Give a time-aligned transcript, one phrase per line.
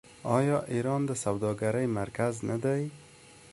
[0.37, 2.81] آیا ایران د سوداګرۍ مرکز نه دی؟